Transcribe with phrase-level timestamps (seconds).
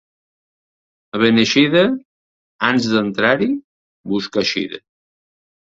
[1.17, 1.83] A Beneixida,
[2.71, 3.53] ans d'entrar-hi,
[4.17, 4.85] busca eixida.